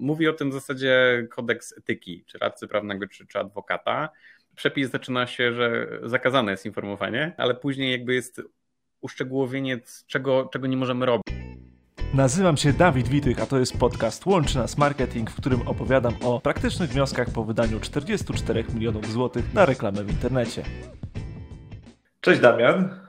[0.00, 4.08] Mówi o tym w zasadzie kodeks etyki, czy radcy prawnego, czy, czy adwokata.
[4.56, 8.42] Przepis zaczyna się, że zakazane jest informowanie, ale później jakby jest
[9.00, 11.24] uszczegółowienie, czego, czego nie możemy robić.
[12.14, 16.40] Nazywam się Dawid Witych, a to jest podcast Łączy Nas Marketing, w którym opowiadam o
[16.40, 20.62] praktycznych wnioskach po wydaniu 44 milionów złotych na reklamę w internecie.
[22.20, 23.00] Cześć Damian.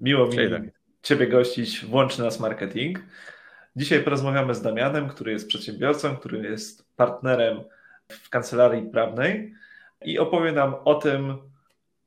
[0.00, 0.36] Miło mi
[1.02, 2.98] Ciebie gościć w Łączy Nas Marketing.
[3.76, 7.64] Dzisiaj porozmawiamy z Damianem, który jest przedsiębiorcą, który jest partnerem
[8.08, 9.54] w kancelarii prawnej
[10.04, 11.38] i opowie nam o tym,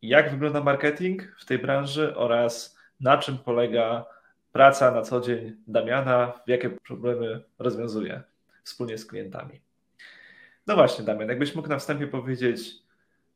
[0.02, 4.06] jak wygląda marketing w tej branży oraz na czym polega
[4.52, 8.22] praca na co dzień Damiana, jakie problemy rozwiązuje
[8.64, 9.62] wspólnie z klientami.
[10.68, 12.72] No właśnie, Damian, jakbyś mógł na wstępie powiedzieć,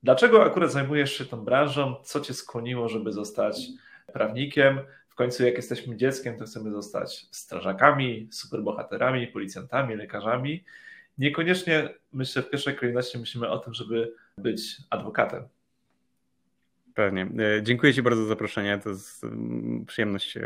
[0.04, 3.68] dlaczego akurat zajmujesz się tą branżą, co cię skłoniło, żeby zostać
[4.14, 4.80] prawnikiem?
[5.22, 10.64] Końcu, jak jesteśmy dzieckiem, to chcemy zostać strażakami, superbohaterami, policjantami, lekarzami.
[11.18, 15.44] Niekoniecznie, myślę, w pierwszej kolejności myślimy o tym, żeby być adwokatem.
[16.94, 17.22] Pewnie.
[17.22, 18.80] E, dziękuję Ci bardzo za zaproszenie.
[18.84, 19.26] To jest
[19.88, 20.42] przyjemność e,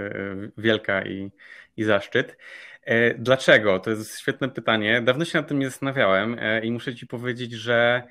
[0.58, 1.32] wielka i,
[1.78, 2.38] i zaszczyt.
[2.84, 3.80] E, dlaczego?
[3.80, 5.02] To jest świetne pytanie.
[5.02, 8.04] Dawno się nad tym nie zastanawiałem i muszę Ci powiedzieć, że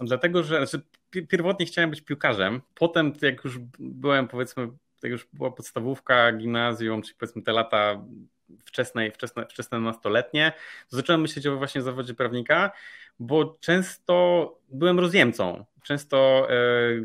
[0.00, 0.86] dlatego, że znaczy,
[1.28, 2.60] pierwotnie chciałem być piłkarzem.
[2.74, 4.68] Potem, jak już byłem, powiedzmy,
[5.02, 8.04] jak już była podstawówka, gimnazjum, czy powiedzmy te lata
[8.64, 10.52] wczesne, wczesne, wczesne nastoletnie,
[10.90, 12.72] to zacząłem myśleć o właśnie zawodzie prawnika,
[13.18, 15.64] bo często byłem rozjemcą.
[15.82, 16.56] Często e,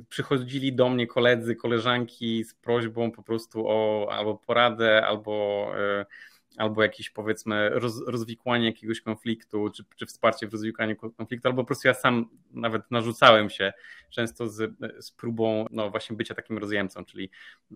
[0.10, 6.06] przychodzili do mnie koledzy, koleżanki z prośbą po prostu o albo poradę, albo e,
[6.58, 11.68] albo jakieś powiedzmy roz, rozwikłanie jakiegoś konfliktu, czy, czy wsparcie w rozwikłaniu konfliktu, albo po
[11.68, 13.74] prostu ja sam nawet narzucałem się
[14.10, 17.30] często z, z próbą no właśnie bycia takim rozjemcą, czyli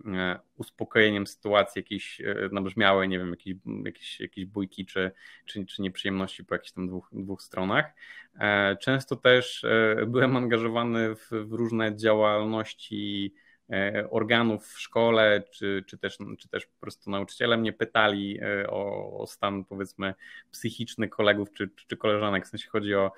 [0.06, 5.10] e, uspokojeniem sytuacji jakiejś e, nabrzmiałej, nie wiem, jakieś, jakieś, jakieś bójki czy,
[5.44, 7.92] czy, czy nieprzyjemności po jakichś tam dwóch, dwóch stronach.
[8.40, 9.66] E, często też
[10.06, 13.34] byłem angażowany w, w różne działalności
[14.10, 19.12] organów w szkole, czy, czy, też, czy też po prostu nauczyciele mnie pytali e, o,
[19.18, 20.14] o stan powiedzmy
[20.50, 23.12] psychiczny kolegów czy, czy koleżanek, w sensie chodzi o,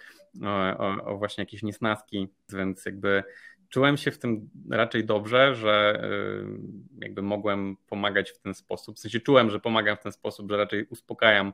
[0.79, 3.23] o, o właśnie jakieś niesnaski, więc jakby
[3.69, 8.97] czułem się w tym raczej dobrze, że e, jakby mogłem pomagać w ten sposób.
[8.97, 11.53] W sensie czułem, że pomagam w ten sposób, że raczej uspokajam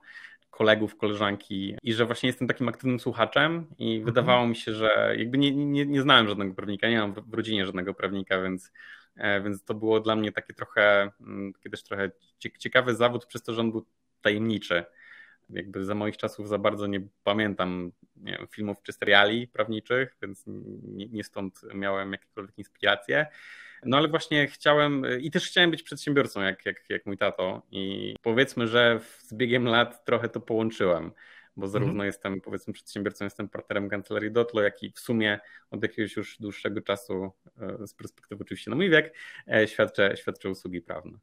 [0.50, 4.04] kolegów, koleżanki i że właśnie jestem takim aktywnym słuchaczem i mhm.
[4.04, 7.66] wydawało mi się, że jakby nie, nie, nie znałem żadnego prawnika, nie mam w rodzinie
[7.66, 8.72] żadnego prawnika, więc,
[9.16, 12.10] e, więc to było dla mnie takie trochę, mm, też trochę
[12.58, 13.86] ciekawy zawód przez to, że on był
[14.22, 14.84] tajemniczy.
[15.50, 20.44] Jakby za moich czasów za bardzo nie pamiętam nie wiem, filmów czy seriali prawniczych, więc
[20.82, 23.26] nie, nie stąd miałem jakiekolwiek inspiracje.
[23.84, 27.62] No ale właśnie chciałem i też chciałem być przedsiębiorcą, jak, jak, jak mój tato.
[27.70, 31.12] I powiedzmy, że z biegiem lat trochę to połączyłem
[31.56, 32.06] bo zarówno mhm.
[32.06, 36.80] jestem powiedzmy przedsiębiorcą, jestem partnerem kancelarii Dotlo, jak i w sumie od jakiegoś już dłuższego
[36.80, 39.14] czasu, e, z perspektywy oczywiście na mój wiek,
[39.48, 41.18] e, świadczę, świadczę usługi prawne.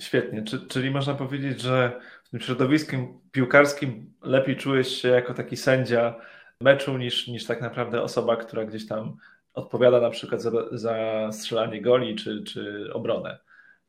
[0.00, 6.20] Świetnie, czyli można powiedzieć, że w tym środowisku piłkarskim lepiej czułeś się jako taki sędzia
[6.60, 9.16] meczu niż, niż tak naprawdę osoba, która gdzieś tam
[9.54, 13.38] odpowiada na przykład za, za strzelanie goli czy, czy obronę.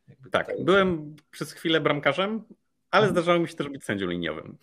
[0.07, 0.65] Jakby tak, tutaj...
[0.65, 2.43] byłem przez chwilę bramkarzem,
[2.91, 3.11] ale mhm.
[3.11, 4.57] zdarzało mi się też być sędzią liniowym.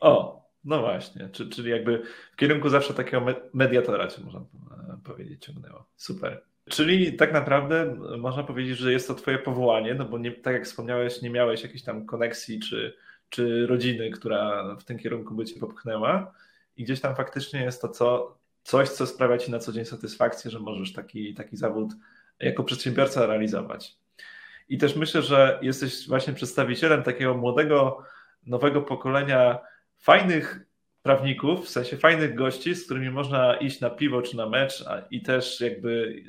[0.00, 4.40] O, no właśnie, czyli jakby w kierunku zawsze takiego mediatora, czy można
[5.04, 5.86] powiedzieć, ciągnęło.
[5.96, 6.42] Super.
[6.68, 10.64] Czyli tak naprawdę można powiedzieć, że jest to twoje powołanie, no bo nie, tak jak
[10.64, 12.96] wspomniałeś, nie miałeś jakiejś tam koneksji czy,
[13.28, 16.34] czy rodziny, która w tym kierunku by cię popchnęła
[16.76, 18.37] i gdzieś tam faktycznie jest to co,
[18.68, 21.90] coś, co sprawia ci na co dzień satysfakcję, że możesz taki, taki zawód
[22.40, 23.96] jako przedsiębiorca realizować.
[24.68, 28.02] I też myślę, że jesteś właśnie przedstawicielem takiego młodego,
[28.46, 29.58] nowego pokolenia
[29.96, 30.60] fajnych
[31.02, 35.22] prawników, w sensie fajnych gości, z którymi można iść na piwo czy na mecz i
[35.22, 36.22] też jakby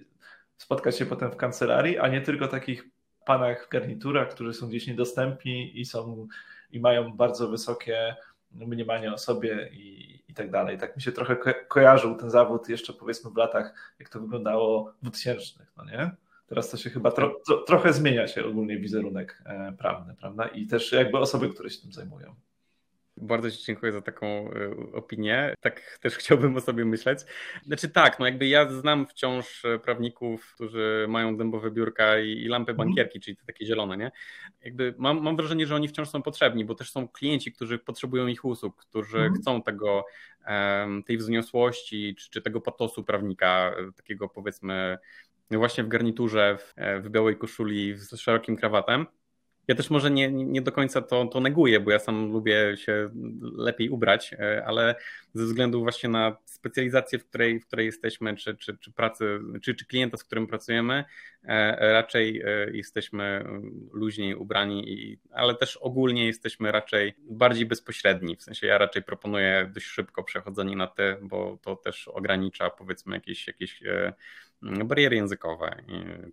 [0.57, 2.85] spotkać się potem w kancelarii, a nie tylko takich
[3.25, 6.27] panach w garniturach, którzy są gdzieś niedostępni i są
[6.71, 8.15] i mają bardzo wysokie
[8.51, 10.77] mniemanie o sobie i, i tak dalej.
[10.77, 14.93] Tak mi się trochę ko kojarzył ten zawód jeszcze powiedzmy w latach, jak to wyglądało
[15.01, 16.11] w 2000, no nie?
[16.47, 17.35] Teraz to się chyba tro
[17.67, 20.47] trochę zmienia się ogólnie wizerunek e, prawny, prawda?
[20.47, 22.35] I też jakby osoby, które się tym zajmują.
[23.21, 25.53] Bardzo Ci dziękuję za taką y, opinię.
[25.61, 27.19] Tak też chciałbym o sobie myśleć.
[27.65, 32.47] Znaczy tak, no jakby ja znam wciąż e, prawników, którzy mają dębowe biurka i, i
[32.47, 32.87] lampy mhm.
[32.87, 34.11] bankierki, czyli te takie zielone, nie?
[34.61, 38.27] Jakby mam, mam wrażenie, że oni wciąż są potrzebni, bo też są klienci, którzy potrzebują
[38.27, 39.35] ich usług, którzy mhm.
[39.35, 40.05] chcą tego,
[41.05, 44.97] tej wzniosłości, czy, czy tego patosu prawnika, e, takiego powiedzmy
[45.51, 49.05] właśnie w garniturze, w, e, w białej koszuli z szerokim krawatem.
[49.69, 53.09] Ja też może nie, nie do końca to, to neguję, bo ja sam lubię się
[53.41, 54.95] lepiej ubrać, e, ale
[55.33, 59.75] ze względu właśnie na specjalizację, w której, w której jesteśmy, czy, czy, czy pracy, czy,
[59.75, 61.03] czy klienta, z którym pracujemy,
[61.43, 63.45] e, raczej e, jesteśmy
[63.93, 68.35] luźniej ubrani, ale też ogólnie jesteśmy raczej bardziej bezpośredni.
[68.35, 73.15] W sensie ja raczej proponuję dość szybko przechodzenie na ty, bo to też ogranicza powiedzmy
[73.15, 73.83] jakieś, jakieś
[74.61, 75.83] bariery językowe,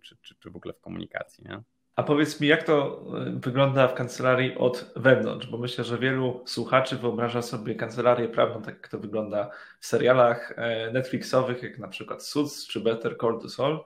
[0.03, 1.43] czy, czy, czy w ogóle w komunikacji.
[1.43, 1.76] Nie?
[1.97, 5.47] A powiedz mi, jak to e, wygląda w kancelarii od wewnątrz?
[5.47, 10.53] Bo myślę, że wielu słuchaczy wyobraża sobie kancelarię prawną, tak jak to wygląda w serialach
[10.55, 13.79] e, Netflixowych, jak na przykład Suits czy Better Call Saul.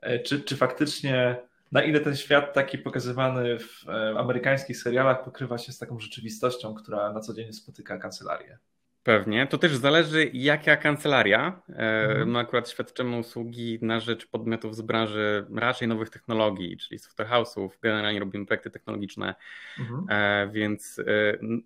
[0.00, 1.36] E, czy, czy faktycznie
[1.72, 3.84] na ile ten świat taki pokazywany w
[4.16, 8.58] amerykańskich serialach pokrywa się z taką rzeczywistością, która na co dzień spotyka kancelarię?
[9.04, 9.46] Pewnie.
[9.46, 11.62] To też zależy, jaka kancelaria.
[11.68, 12.30] E, mhm.
[12.30, 17.68] My akurat świadczymy usługi na rzecz podmiotów z branży raczej nowych technologii, czyli software house'ów.
[17.82, 19.34] Generalnie robimy projekty technologiczne,
[19.78, 20.06] mhm.
[20.08, 21.04] E, więc e,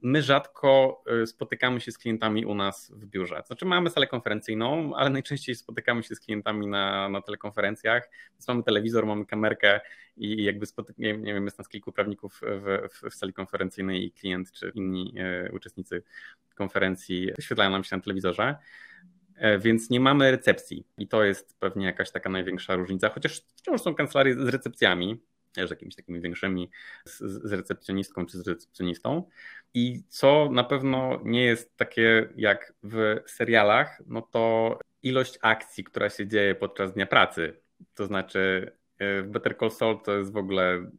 [0.02, 3.43] my rzadko spotykamy się z klientami u nas w biurze.
[3.46, 8.11] Znaczy, mamy salę konferencyjną, ale najczęściej spotykamy się z klientami na, na telekonferencjach.
[8.32, 9.81] Więc mamy telewizor, mamy kamerkę
[10.17, 14.05] i jakby spotyk- nie, nie wiem, jest nas kilku prawników w, w, w sali konferencyjnej
[14.05, 15.14] i klient czy inni
[15.52, 16.02] uczestnicy
[16.58, 18.56] konferencji wyświetlają nam się na telewizorze,
[19.37, 23.81] e, więc nie mamy recepcji i to jest pewnie jakaś taka największa różnica, chociaż wciąż
[23.81, 25.20] są kancelarie z recepcjami,
[25.52, 26.70] też jakimiś takimi większymi,
[27.05, 29.28] z, z recepcjonistką czy z recepcjonistą.
[29.75, 36.11] I co na pewno nie jest takie jak w serialach, no to ilość akcji, która
[36.11, 37.61] się dzieje podczas dnia pracy.
[37.94, 40.90] To znaczy e, w Better Call Saul to jest w ogóle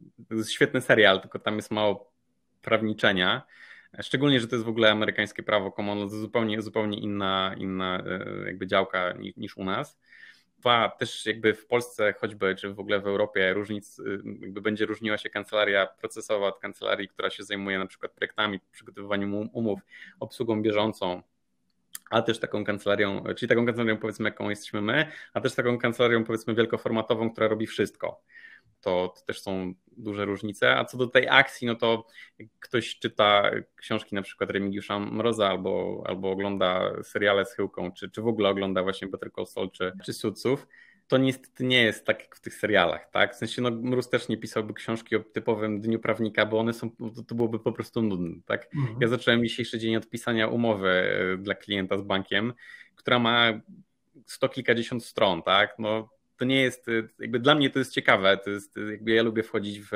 [0.48, 2.12] świetny serial, tylko tam jest mało
[2.62, 3.42] prawniczenia
[3.98, 8.46] Szczególnie, że to jest w ogóle amerykańskie prawo common to zupełnie, zupełnie inna, inna e,
[8.46, 9.98] jakby działka niż u nas.
[10.58, 14.86] Dwa, też jakby w Polsce choćby, czy w ogóle w Europie różnic, y, jakby będzie
[14.86, 19.80] różniła się kancelaria procesowa od kancelarii, która się zajmuje na przykład projektami, przygotowywaniem um, umów,
[20.20, 21.22] obsługą bieżącą,
[22.10, 26.24] a też taką kancelarią, czyli taką kancelarią powiedzmy jaką jesteśmy my, a też taką kancelarią
[26.24, 28.22] powiedzmy wielkoformatową, która robi wszystko
[28.80, 30.76] to, to, też są duże różnice.
[30.76, 32.06] A co do tej akcji, no to
[32.60, 38.22] ktoś czyta książki na przykład Remigiusza Mroza albo, albo ogląda seriale z Chyłką, czy, czy
[38.22, 40.66] w ogóle ogląda właśnie Better Call Saul czy, czy Suców,
[41.10, 43.34] to niestety nie jest tak jak w tych serialach, tak?
[43.34, 46.90] W sensie, no Mróz też nie pisałby książki o typowym dniu prawnika, bo one są,
[46.90, 48.68] to, to byłoby po prostu nudne, tak?
[48.74, 48.98] Mhm.
[49.00, 52.52] Ja zacząłem dzisiejszy dzień od pisania umowy e, dla klienta z bankiem,
[52.94, 53.52] która ma
[54.26, 55.74] sto kilkadziesiąt stron, tak?
[55.78, 56.08] No
[56.40, 59.22] to nie jest, y, jakby dla mnie to jest ciekawe, to jest, y, jakby ja
[59.22, 59.90] lubię wchodzić w,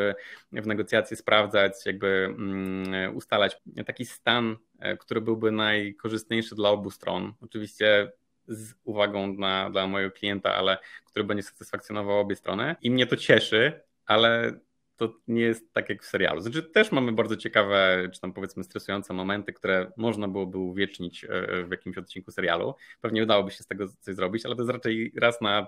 [0.52, 3.56] w negocjacje, sprawdzać, jakby mm, ustalać
[3.86, 7.32] taki stan, e, który byłby najkorzystniejszy dla obu stron.
[7.40, 8.12] Oczywiście
[8.48, 13.16] z uwagą na, dla mojego klienta, ale który będzie satysfakcjonował obie strony i mnie to
[13.16, 14.60] cieszy, ale
[14.96, 16.40] to nie jest tak jak w serialu.
[16.40, 21.28] Znaczy też mamy bardzo ciekawe, czy tam powiedzmy stresujące momenty, które można byłoby uwiecznić e,
[21.64, 22.74] w jakimś odcinku serialu.
[23.00, 25.66] Pewnie udałoby się z tego coś zrobić, ale to jest raczej raz na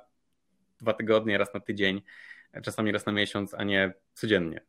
[0.80, 2.02] dwa tygodnie, raz na tydzień,
[2.62, 4.60] czasami raz na miesiąc, a nie codziennie.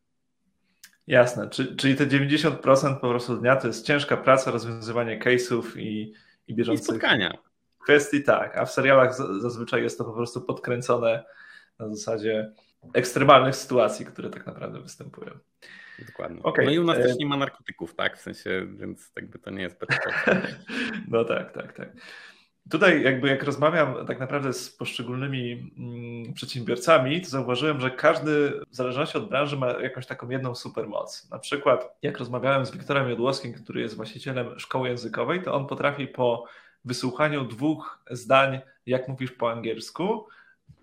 [1.06, 6.12] Jasne, czyli te 90% po prostu dnia to jest ciężka praca, rozwiązywanie case'ów i,
[6.48, 7.38] i bieżących I spotkania.
[7.82, 11.24] kwestii, tak, a w serialach zazwyczaj jest to po prostu podkręcone
[11.78, 12.52] na zasadzie
[12.94, 15.38] ekstremalnych sytuacji, które tak naprawdę występują.
[16.06, 16.42] Dokładnie.
[16.42, 16.64] Okay.
[16.64, 18.18] No i u nas też e- nie ma narkotyków, tak?
[18.18, 20.42] W sensie, więc jakby to nie jest bezpieczne.
[21.08, 21.92] no tak, tak, tak.
[22.70, 28.74] Tutaj jakby jak rozmawiam tak naprawdę z poszczególnymi mm, przedsiębiorcami, to zauważyłem, że każdy w
[28.76, 31.30] zależności od branży ma jakąś taką jedną supermoc.
[31.30, 36.06] Na przykład jak rozmawiałem z Wiktorem Jodłowskim, który jest właścicielem szkoły językowej, to on potrafi
[36.06, 36.44] po
[36.84, 40.26] wysłuchaniu dwóch zdań, jak mówisz po angielsku,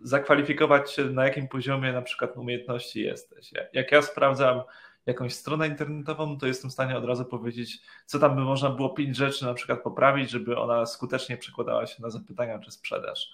[0.02, 3.52] zakwalifikować się na jakim poziomie na przykład umiejętności jesteś.
[3.74, 4.62] Jak ja sprawdzam
[5.06, 8.90] jakąś stronę internetową, to jestem w stanie od razu powiedzieć, co tam by można było
[8.90, 13.32] pięć rzeczy na przykład poprawić, żeby ona skutecznie przekładała się na zapytania czy sprzedaż.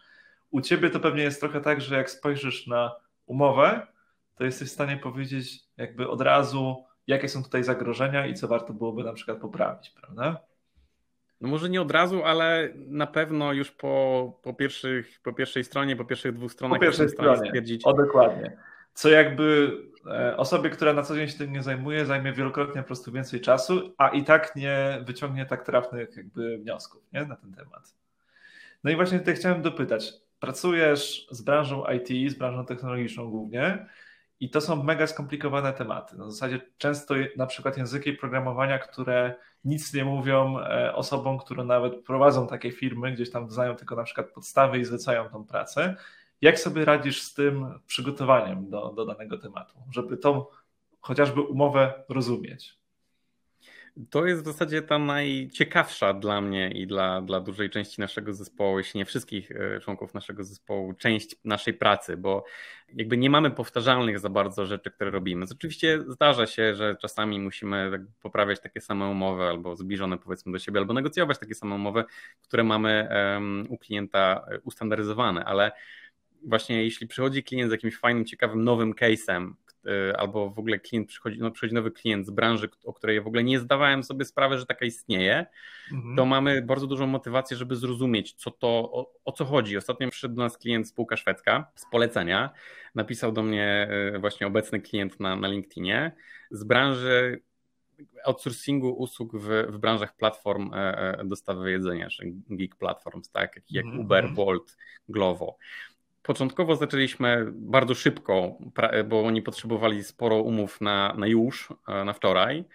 [0.52, 3.88] U ciebie to pewnie jest trochę tak, że jak spojrzysz na umowę,
[4.36, 8.74] to jesteś w stanie powiedzieć jakby od razu, jakie są tutaj zagrożenia i co warto
[8.74, 10.38] byłoby na przykład poprawić, prawda?
[11.42, 15.96] No może nie od razu, ale na pewno już po, po, pierwszych, po pierwszej stronie,
[15.96, 17.82] po pierwszych dwóch stronach po pierwszej stronie stwierdzić.
[17.86, 18.58] O dokładnie.
[18.94, 22.88] Co jakby E, osobie, która na co dzień się tym nie zajmuje, zajmie wielokrotnie po
[22.88, 27.26] prostu więcej czasu, a i tak nie wyciągnie tak trafnych jakby wniosków nie?
[27.26, 27.96] na ten temat.
[28.84, 30.14] No i właśnie tutaj chciałem dopytać.
[30.40, 33.86] Pracujesz z branżą IT, z branżą technologiczną głównie
[34.40, 36.18] i to są mega skomplikowane tematy.
[36.18, 42.04] Na zasadzie często na przykład języki programowania, które nic nie mówią e, osobom, które nawet
[42.04, 45.96] prowadzą takie firmy, gdzieś tam znają tylko na przykład podstawy i zlecają tą pracę
[46.42, 50.46] jak sobie radzisz z tym przygotowaniem do, do danego tematu, żeby tą
[51.02, 52.82] chociażby umowę rozumieć?
[54.10, 58.78] To jest w zasadzie ta najciekawsza dla mnie i dla, dla dużej części naszego zespołu,
[58.78, 62.44] jeśli nie wszystkich e, członków naszego zespołu, część naszej pracy, bo
[62.94, 65.46] jakby nie mamy powtarzalnych za bardzo rzeczy, które robimy.
[65.52, 70.60] Oczywiście zdarza się, że czasami musimy tak poprawiać takie same umowy albo zbliżone powiedzmy do
[70.60, 72.04] siebie, albo negocjować takie same umowy,
[72.42, 73.10] które mamy
[73.70, 75.72] u klienta e, ustandaryzowane, ale
[76.48, 79.54] właśnie jeśli przychodzi klient z jakimś fajnym, ciekawym, nowym case'em,
[79.88, 83.28] Y, albo w ogóle klient przychodzi, no przychodzi nowy klient z branży, o której w
[83.28, 85.46] ogóle nie zdawałem sobie sprawy, że taka istnieje,
[85.92, 86.16] mhm.
[86.16, 89.78] to mamy bardzo dużą motywację, żeby zrozumieć, co to, o, o, co chodzi.
[89.78, 92.50] Ostatnio przyszedł do nas klient spółka szwedzka z polecenia.
[92.96, 96.12] Napisał do mnie y, właśnie obecny klient na, na LinkedInie
[96.52, 97.42] z branży
[98.26, 103.86] outsourcingu usług w, w branżach platform e, e, dostawy jedzenia, czy gig platforms, tak, jak,
[103.86, 104.02] mm -hmm.
[104.02, 104.36] Uber, mhm.
[104.36, 104.78] Bolt,
[105.10, 105.58] Glovo.
[106.24, 108.58] Początkowo zaczęliśmy bardzo szybko,
[109.06, 112.66] bo oni potrzebowali sporo umów na, na już, e, na wczoraj.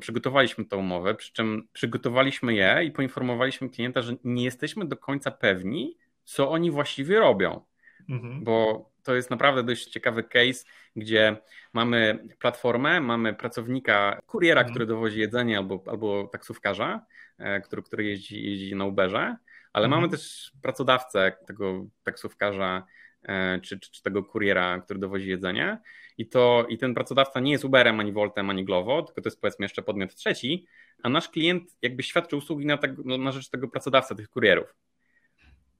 [0.00, 5.30] Przygotowaliśmy tę umowę, przy czym przygotowaliśmy je i poinformowaliśmy klienta, że nie jesteśmy do końca
[5.30, 7.60] pewni, co oni właściwie robią.
[8.08, 8.44] Mhm.
[8.44, 10.64] Bo to jest naprawdę dość ciekawy case,
[10.96, 11.36] gdzie
[11.72, 14.72] mamy platformę, mamy pracownika, kuriera, mhm.
[14.72, 17.06] który dowozi jedzenie albo, albo taksówkarza,
[17.38, 19.36] e, który, który jeździ, jeździ na Uberze
[19.74, 20.02] ale mhm.
[20.02, 22.86] mamy też pracodawcę tego taksówkarza
[23.22, 25.78] e, czy, czy, czy, tego kuriera, który dowozi jedzenie
[26.18, 29.40] i, to, i ten pracodawca nie jest Uberem, ani Voltem, ani Glovo, tylko to jest
[29.40, 30.66] powiedzmy jeszcze podmiot trzeci,
[31.02, 32.78] a nasz klient jakby świadczy usługi na,
[33.18, 34.74] na rzecz tego pracodawcy, tych kurierów.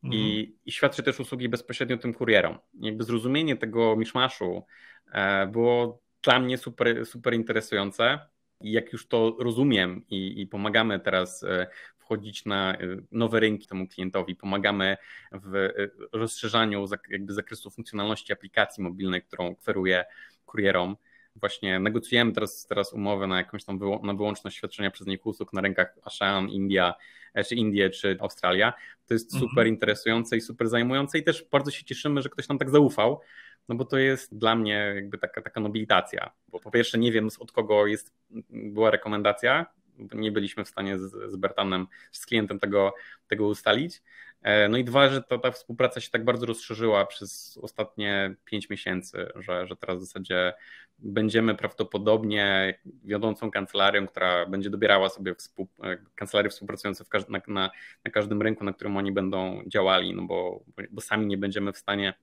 [0.03, 0.59] I, mhm.
[0.67, 2.59] I, świadczy też usługi bezpośrednio tym kurierom.
[2.81, 4.65] Jakby zrozumienie tego miszmaszu
[5.13, 8.19] e, było dla mnie super, super interesujące.
[8.61, 11.67] I jak już to rozumiem i, i pomagamy teraz e,
[12.05, 14.97] wchodzić na y, nowe rynki temu klientowi, pomagamy
[15.33, 20.05] w y, rozszerzaniu jakby zakresu funkcjonalności aplikacji mobilnej, którą kweruję
[20.47, 20.97] kurierom.
[21.37, 25.61] Właśnie negocjujemy teraz, teraz umowę na jakąś tam na wyłączność świadczenia przez nich usług na
[25.61, 26.95] rynkach ASEAN, India,
[27.35, 28.73] e, czy Indie, czy Australia.
[29.07, 29.51] To jest mhm.
[29.51, 33.21] super interesujące i super zajmujące i też bardzo się cieszymy, że ktoś nam tak zaufał,
[33.69, 37.29] no bo to jest dla mnie jakby taka, taka nobilitacja, bo po pierwsze nie wiem
[37.39, 38.15] od kogo jest,
[38.51, 39.67] była rekomendacja,
[40.15, 42.95] nie byliśmy w stanie z, z Bertanem, z klientem tego,
[43.29, 44.03] tego ustalić.
[44.43, 48.71] E, no i dwa, że to, ta współpraca się tak bardzo rozszerzyła przez ostatnie pięć
[48.71, 50.53] miesięcy, że, że teraz w zasadzie
[50.99, 55.69] będziemy prawdopodobnie wiodącą kancelarią, która będzie dobierała sobie współ,
[56.15, 57.71] kancelarie współpracujące każdy, na, na,
[58.05, 61.79] na, każdym rynku, na którym oni będą działali, no bo, bo sami nie będziemy w
[61.79, 62.15] stanie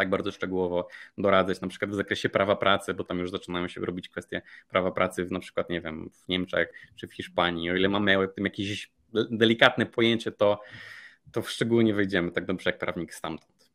[0.00, 0.88] tak bardzo szczegółowo
[1.18, 4.90] doradzać, na przykład w zakresie prawa pracy, bo tam już zaczynają się robić kwestie prawa
[4.90, 7.70] pracy w na przykład, nie wiem, w Niemczech czy w Hiszpanii.
[7.70, 8.90] O ile mamy o tym jakieś
[9.30, 10.60] delikatne pojęcie, to,
[11.32, 13.70] to w szczegóły nie wejdziemy tak dobrze jak prawnik stamtąd.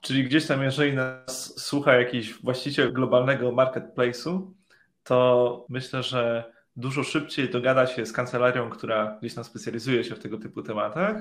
[0.00, 4.50] Czyli gdzieś tam, jeżeli nas słucha jakiś właściciel globalnego marketplace'u,
[5.04, 10.18] to myślę, że dużo szybciej dogada się z kancelarią, która gdzieś tam specjalizuje się w
[10.18, 11.16] tego typu tematach,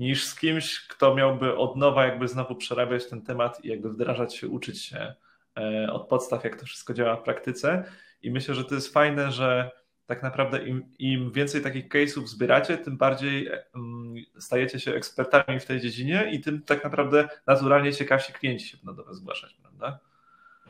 [0.00, 4.36] niż z kimś, kto miałby od nowa jakby znowu przerabiać ten temat i jakby wdrażać
[4.36, 5.14] się, uczyć się
[5.58, 7.84] e, od podstaw, jak to wszystko działa w praktyce.
[8.22, 9.70] I myślę, że to jest fajne, że
[10.06, 15.66] tak naprawdę im, im więcej takich case'ów zbieracie, tym bardziej um, stajecie się ekspertami w
[15.66, 19.98] tej dziedzinie i tym tak naprawdę naturalnie ciekawsi klienci się będą do Was zgłaszać, prawda?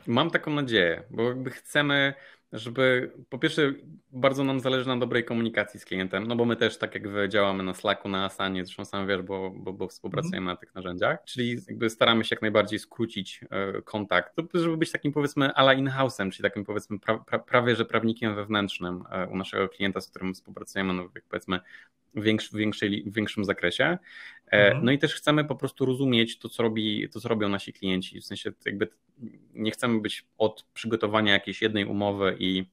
[0.07, 2.13] Mam taką nadzieję, bo jakby chcemy
[2.53, 3.73] żeby po pierwsze
[4.11, 7.29] bardzo nam zależy na dobrej komunikacji z klientem, no bo my też tak jak wy
[7.29, 10.47] działamy na Slacku, na Asanie, zresztą sam wiesz, bo, bo, bo współpracujemy mm.
[10.47, 15.11] na tych narzędziach, czyli jakby staramy się jak najbardziej skrócić e, kontakt, żeby być takim
[15.11, 19.69] powiedzmy ala in-house'em, czyli takim powiedzmy pra, pra, prawie że prawnikiem wewnętrznym e, u naszego
[19.69, 21.59] klienta, z którym współpracujemy, no powiedzmy
[22.15, 23.97] w, większej, w większym zakresie.
[24.51, 24.85] E, mhm.
[24.85, 28.21] No i też chcemy po prostu rozumieć to, co, robi, to, co robią nasi klienci.
[28.21, 28.87] W sensie jakby
[29.53, 32.65] nie chcemy być od przygotowania jakiejś jednej umowy i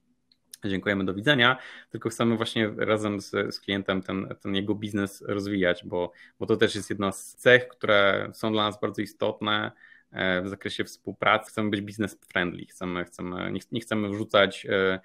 [0.65, 1.57] dziękujemy, do widzenia,
[1.91, 6.57] tylko chcemy właśnie razem z, z klientem ten, ten jego biznes rozwijać, bo, bo to
[6.57, 9.73] też jest jedna z cech, które są dla nas bardzo istotne
[10.11, 11.51] e, w zakresie współpracy.
[11.51, 15.01] Chcemy być biznes friendly, chcemy, chcemy, nie, nie chcemy wrzucać e,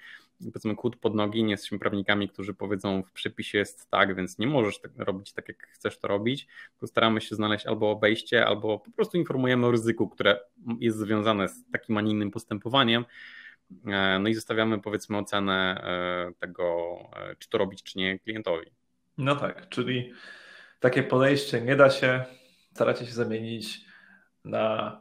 [0.51, 4.47] powiedzmy kłód pod nogi, nie jesteśmy prawnikami, którzy powiedzą w przepisie jest tak, więc nie
[4.47, 8.79] możesz tak robić tak, jak chcesz to robić, tylko staramy się znaleźć albo obejście, albo
[8.79, 10.39] po prostu informujemy o ryzyku, które
[10.79, 13.05] jest związane z takim, a nie innym postępowaniem,
[13.87, 18.71] e, no i zostawiamy powiedzmy ocenę e, tego, e, czy to robić, czy nie klientowi.
[19.17, 20.13] No tak, czyli
[20.79, 22.25] takie podejście nie da się,
[22.73, 23.85] staracie się zamienić
[24.43, 24.99] na.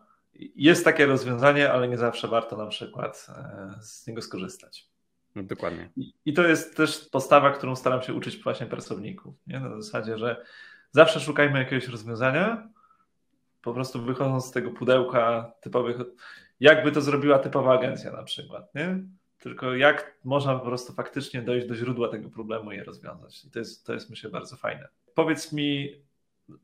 [0.56, 3.26] Jest takie rozwiązanie, ale nie zawsze warto na przykład
[3.80, 4.91] z niego skorzystać.
[5.36, 5.90] Dokładnie.
[6.24, 9.34] I, to jest też postawa, którą staram się uczyć właśnie pracowników.
[9.46, 9.60] Nie?
[9.60, 10.44] Na zasadzie, że
[10.90, 12.68] zawsze szukajmy jakiegoś rozwiązania,
[13.62, 15.96] po prostu wychodząc z tego pudełka typowych.
[16.60, 18.98] jakby to zrobiła typowa agencja na przykład, nie?
[19.38, 23.44] Tylko jak można po prostu faktycznie dojść do źródła tego problemu i je rozwiązać.
[23.44, 24.88] I to jest, to jest myślę bardzo fajne.
[25.14, 25.88] Powiedz mi,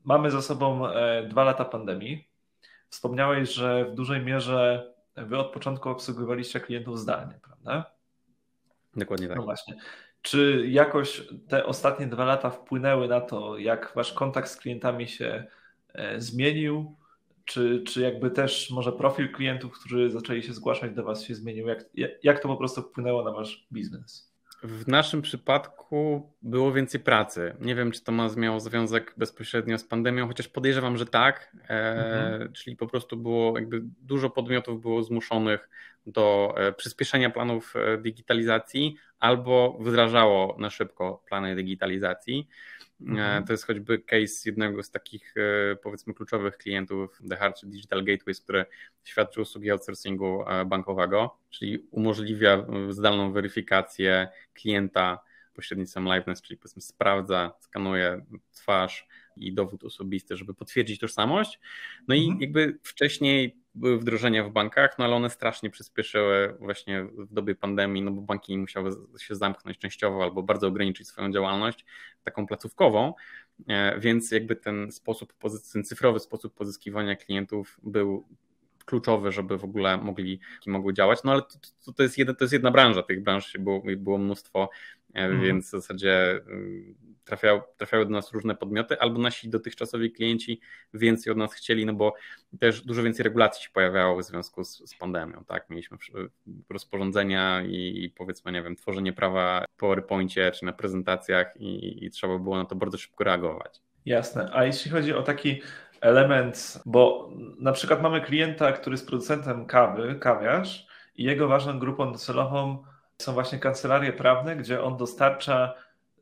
[0.03, 2.27] mamy za sobą e, dwa lata pandemii.
[2.89, 7.98] Wspomniałeś, że w dużej mierze wy od początku obsługiwaliście klientów zdalnie, prawda?
[8.99, 9.37] Dokładnie tak.
[9.37, 9.75] No właśnie.
[10.21, 15.45] Czy jakoś te ostatnie dwa lata wpłynęły na to, jak wasz kontakt z klientami się
[15.93, 16.95] e, zmienił?
[17.45, 21.67] Czy, czy jakby też może profil klientów, którzy zaczęli się zgłaszać do was się zmienił?
[21.67, 21.85] Jak,
[22.23, 24.28] jak to po prostu wpłynęło na wasz biznes?
[24.63, 27.55] W naszym przypadku było więcej pracy.
[27.59, 31.55] Nie wiem, czy to ma miało związek bezpośrednio z pandemią, chociaż podejrzewam, że tak.
[31.69, 32.53] E, mhm.
[32.53, 35.69] Czyli po prostu było jakby dużo podmiotów było zmuszonych
[36.05, 42.47] do e, przyspieszenia planów e, digitalizacji albo wdrażało na szybko plany digitalizacji.
[43.01, 43.43] Mhm.
[43.43, 45.33] To jest choćby case jednego z takich
[45.83, 48.65] powiedzmy kluczowych klientów The Hard Digital Gateways, który
[49.03, 55.19] świadczy usługi outsourcingu bankowego, czyli umożliwia zdalną weryfikację klienta
[55.53, 61.59] pośrednictwem liveness, czyli powiedzmy sprawdza, skanuje twarz i dowód osobisty, żeby potwierdzić tożsamość.
[62.07, 62.41] No i mhm.
[62.41, 68.11] jakby wcześniej wdrożenia w bankach, no ale one strasznie przyspieszyły właśnie w dobie pandemii, no
[68.11, 71.85] bo banki musiały się zamknąć częściowo albo bardzo ograniczyć swoją działalność
[72.23, 73.13] taką placówkową,
[73.67, 75.33] e, więc jakby ten sposób,
[75.73, 78.27] ten cyfrowy sposób pozyskiwania klientów był
[78.89, 81.23] kluczowy, żeby w ogóle mogli, mogły działać.
[81.23, 84.17] No ale to, to, to, jest, jedna, to jest jedna branża, tych branż było, było
[84.17, 84.69] mnóstwo,
[85.13, 85.41] mm.
[85.41, 90.61] więc w zasadzie y, trafiały, trafiały do nas różne podmioty, albo nasi dotychczasowi klienci
[90.93, 92.13] więcej od nas chcieli, no bo
[92.59, 95.43] też dużo więcej regulacji się pojawiało w związku z, z pandemią.
[95.47, 95.69] Tak?
[95.69, 95.97] Mieliśmy
[96.69, 102.09] rozporządzenia i, i, powiedzmy, nie wiem, tworzenie prawa w PowerPoincie czy na prezentacjach i, i
[102.09, 103.81] trzeba było na to bardzo szybko reagować.
[104.05, 104.49] Jasne.
[104.53, 105.61] A jeśli chodzi o taki
[106.01, 107.29] element, bo
[107.59, 112.83] na przykład mamy klienta, który jest producentem kawy, kawiarz i jego ważną grupą docelową
[113.21, 115.73] są właśnie kancelarie prawne, gdzie on dostarcza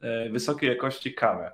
[0.01, 1.51] e, wysokiej jakości kawę.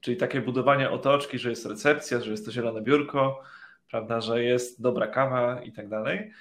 [0.00, 3.42] Czyli takie budowanie otoczki, że jest recepcja, że jest to zielone biurko,
[3.90, 6.32] prawda, że jest dobra kawa i tak dalej.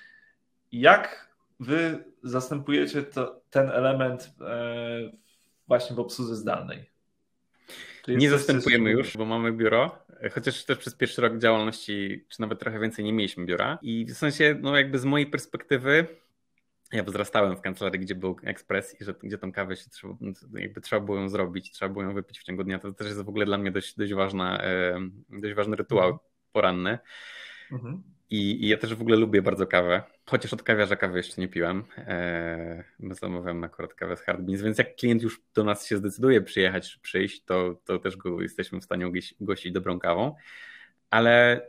[0.72, 5.12] Jak wy zastępujecie to, ten element e,
[5.68, 6.90] właśnie w obsłudze zdalnej?
[8.18, 12.80] Nie zastępujemy już, bo mamy biuro, chociaż też przez pierwszy rok działalności, czy nawet trochę
[12.80, 13.80] więcej nie mieliśmy biura.
[13.82, 16.08] I w sensie, no jakby z mojej perspektywy,
[16.92, 20.14] ja wzrastałem w kancelarii, gdzie był ekspres i że, gdzie tą kawę się trzeba,
[20.54, 22.80] jakby trzeba było ją zrobić, trzeba było ją wypić w ciągu dnia.
[22.80, 24.62] To też jest w ogóle dla mnie dość, dość, ważna,
[25.30, 26.20] dość ważny rytuał mhm.
[26.52, 27.00] poranny.
[27.72, 28.04] Mhm.
[28.30, 31.48] I, I, ja też w ogóle lubię bardzo kawę, chociaż od kawiarza kawy jeszcze nie
[31.48, 31.84] piłem.
[31.98, 35.98] Eee, my zamawiamy akurat kawę z Hard Beans, więc jak klient już do nas się
[35.98, 39.12] zdecyduje przyjechać czy przyjść, to, to też go jesteśmy w stanie
[39.42, 40.36] gościć dobrą kawą.
[41.10, 41.62] Ale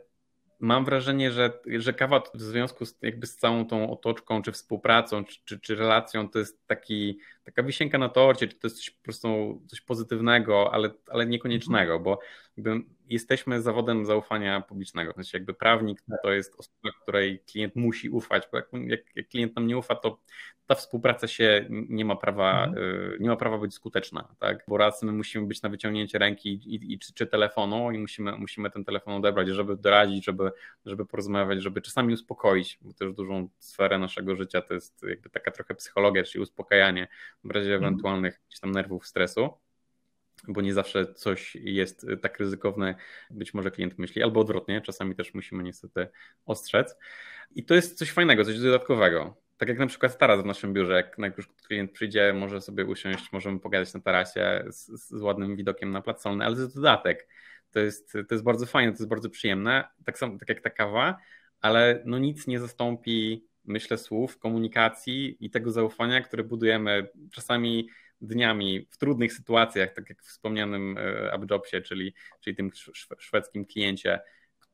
[0.59, 5.25] mam wrażenie, że, że kawa w związku z, jakby z całą tą otoczką, czy współpracą,
[5.25, 8.89] czy, czy, czy relacją, to jest taki, taka wisienka na torcie, czy to jest coś
[8.89, 12.19] po prostu coś pozytywnego, ale, ale niekoniecznego, bo
[12.57, 15.11] jakby jesteśmy zawodem zaufania publicznego.
[15.11, 19.27] W sensie jakby prawnik to jest osoba, której klient musi ufać, bo jak, jak, jak
[19.27, 20.19] klient nam nie ufa, to
[20.67, 22.85] ta współpraca się nie ma prawa, mhm.
[22.85, 24.63] Y, nie ma prawa być skuteczna, tak?
[24.67, 28.31] Bo raz my musimy być na wyciągnięcie ręki i, i czy, czy, telefonu i musimy,
[28.31, 30.51] musimy ten telefon odebrać, żeby doradzić, żeby,
[30.85, 35.51] żeby porozmawiać, żeby czasami uspokoić, bo też dużą sferę naszego życia to jest jakby taka
[35.51, 37.07] trochę psychologia, czyli uspokajanie
[37.43, 37.83] w razie mhm.
[37.83, 39.49] ewentualnych gdzieś tam nerwów, stresu
[40.47, 42.95] bo nie zawsze coś jest tak ryzykowne,
[43.31, 46.07] być może klient myśli, albo odwrotnie, czasami też musimy niestety
[46.45, 46.95] ostrzec.
[47.55, 49.37] I to jest coś fajnego, coś dodatkowego.
[49.57, 53.31] Tak jak na przykład taras w naszym biurze, jak najpierw klient przyjdzie, może sobie usiąść,
[53.31, 57.27] możemy pogadać na tarasie z, z ładnym widokiem na plac solny, ale to jest dodatek.
[57.71, 60.69] To jest, to jest bardzo fajne, to jest bardzo przyjemne, tak samo tak jak ta
[60.69, 61.17] kawa,
[61.61, 67.89] ale no nic nie zastąpi, myślę, słów, komunikacji i tego zaufania, które budujemy czasami
[68.21, 72.71] dniami w trudnych sytuacjach, tak jak w wspomnianym e, AppJobsie, czyli, czyli tym
[73.19, 74.19] szwedzkim kliencie,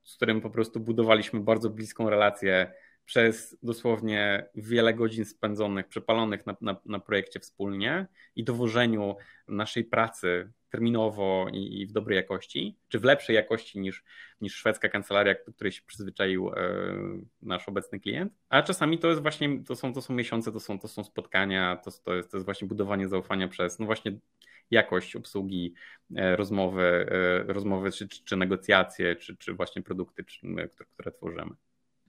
[0.03, 2.71] z którym po prostu budowaliśmy bardzo bliską relację
[3.05, 9.15] przez dosłownie wiele godzin spędzonych, przepalonych na, na, na projekcie wspólnie i dowożeniu
[9.47, 14.03] naszej pracy terminowo i, w dobrej jakości, czy w lepszej jakości niż,
[14.41, 16.53] niż szwedzka kancelaria, do której się przyzwyczaił e,
[17.41, 18.33] nasz obecny klient.
[18.49, 21.75] A czasami to jest właśnie, to są, to są miesiące, to są, to są spotkania,
[21.75, 24.11] to, to, jest, to jest właśnie budowanie zaufania przez, no właśnie
[24.71, 25.73] jakość obsługi,
[26.15, 31.11] e, rozmowy, e, rozmowy czy, czy, czy negocjacje, czy, czy właśnie produkty, czy, które, które
[31.11, 31.51] tworzymy.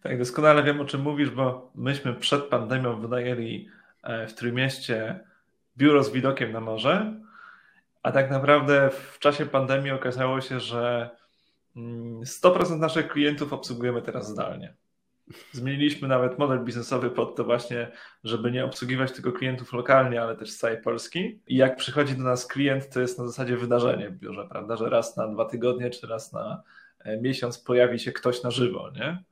[0.03, 3.68] Tak, doskonale wiem o czym mówisz, bo myśmy przed pandemią wynajęli
[4.29, 5.21] w Trójmieście
[5.77, 7.21] biuro z widokiem na morze
[8.03, 11.11] a tak naprawdę w czasie pandemii okazało się, że
[11.77, 14.75] 100% mm, naszych klientów obsługujemy teraz zdalnie.
[15.53, 17.91] Zmieniliśmy nawet model biznesowy pod to właśnie,
[18.25, 21.41] żeby nie obsługiwać tylko klientów lokalnie, ale też z całej Polski.
[21.47, 24.77] I jak przychodzi do nas klient, to jest na zasadzie wydarzenie w biurze, prawda?
[24.77, 26.63] Że raz na dwa tygodnie, czy raz na
[27.01, 29.23] e, miesiąc pojawi się ktoś na żywo, nie?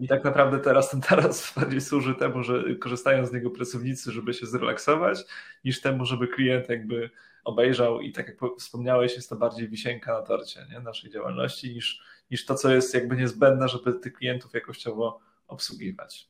[0.00, 4.34] I tak naprawdę teraz ten taras bardziej służy temu, że korzystają z niego pracownicy, żeby
[4.34, 5.18] się zrelaksować,
[5.64, 7.10] niż temu, żeby klient jakby
[7.44, 10.80] obejrzał i tak jak wspomniałeś, jest to bardziej wisienka na torcie nie?
[10.80, 16.28] naszej działalności niż, niż to, co jest jakby niezbędne, żeby tych klientów jakościowo obsługiwać.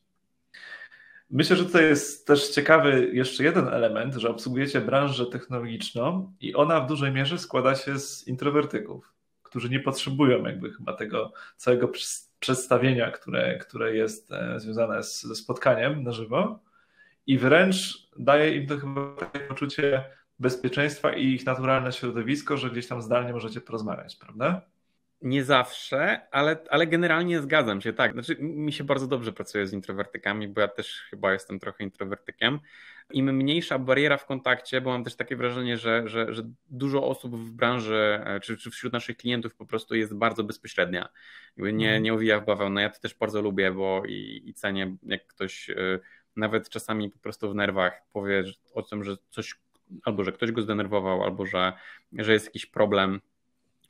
[1.29, 6.81] Myślę, że to jest też ciekawy jeszcze jeden element, że obsługujecie branżę technologiczną i ona
[6.81, 11.91] w dużej mierze składa się z introwertyków, którzy nie potrzebują jakby chyba tego całego
[12.39, 16.59] przedstawienia, które, które jest e, związane z, ze spotkaniem na żywo
[17.27, 20.03] i wręcz daje im to chyba takie poczucie
[20.41, 24.61] bezpieczeństwa i ich naturalne środowisko, że gdzieś tam zdalnie możecie porozmawiać, prawda?
[25.21, 28.11] Nie zawsze, ale, ale generalnie zgadzam się, tak.
[28.13, 32.59] Znaczy, mi się bardzo dobrze pracuje z introwertykami, bo ja też chyba jestem trochę introwertykiem.
[33.11, 37.35] Im mniejsza bariera w kontakcie, bo mam też takie wrażenie, że, że, że dużo osób
[37.35, 41.09] w branży, e, czy, czy wśród naszych klientów po prostu jest bardzo bezpośrednia.
[41.57, 42.03] Nie, mhm.
[42.03, 42.81] nie owija w bawełnę.
[42.81, 45.75] Ja to też bardzo lubię, bo i, i cenię, jak ktoś e,
[46.35, 49.55] nawet czasami po prostu w nerwach powie o tym, że coś,
[50.03, 51.73] albo że ktoś go zdenerwował, albo że,
[52.13, 53.21] że jest jakiś problem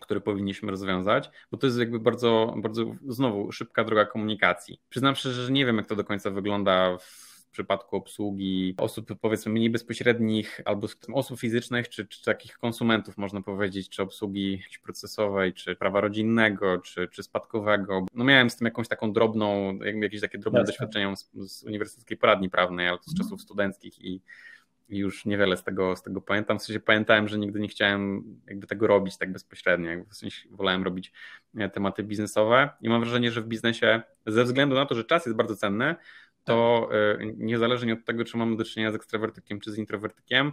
[0.01, 4.81] który powinniśmy rozwiązać, bo to jest jakby bardzo, bardzo znowu szybka droga komunikacji.
[4.89, 9.51] Przyznam szczerze, że nie wiem, jak to do końca wygląda w przypadku obsługi osób powiedzmy
[9.51, 15.75] mniej bezpośrednich albo osób fizycznych, czy, czy takich konsumentów można powiedzieć, czy obsługi procesowej, czy
[15.75, 18.05] prawa rodzinnego, czy, czy spadkowego.
[18.13, 20.71] No miałem z tym jakąś taką drobną, jakieś takie drobne Jasne.
[20.71, 23.17] doświadczenia z, z uniwersyteckiej poradni prawnej, ale to z mhm.
[23.17, 24.21] czasów studenckich i
[24.60, 24.60] i
[24.91, 26.59] już niewiele z tego, z tego pamiętam.
[26.59, 29.89] W sensie pamiętałem, że nigdy nie chciałem jakby tego robić tak bezpośrednio.
[30.09, 31.11] W sensie wolałem robić
[31.57, 35.25] e, tematy biznesowe i mam wrażenie, że w biznesie ze względu na to, że czas
[35.25, 35.95] jest bardzo cenny,
[36.43, 40.51] to e, niezależnie od tego, czy mamy do czynienia z ekstrawertykiem czy z introwertykiem,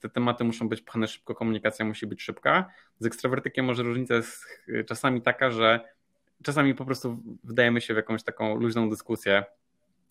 [0.00, 2.70] te tematy muszą być pchane szybko, komunikacja musi być szybka.
[2.98, 5.80] Z ekstrawertykiem może różnica jest e, czasami taka, że
[6.42, 9.44] czasami po prostu wdajemy się w jakąś taką luźną dyskusję